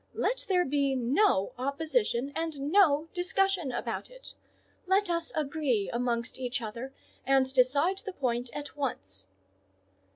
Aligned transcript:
Let 0.15 0.47
there 0.49 0.65
be 0.65 0.95
no 0.95 1.53
opposition, 1.59 2.33
and 2.35 2.59
no 2.71 3.07
discussion 3.13 3.71
about 3.71 4.09
it; 4.09 4.33
let 4.87 5.11
us 5.11 5.31
agree 5.35 5.91
amongst 5.93 6.39
each 6.39 6.59
other, 6.59 6.91
and 7.23 7.53
decide 7.53 7.99
the 7.99 8.13
point 8.13 8.49
at 8.55 8.75
once." 8.75 9.27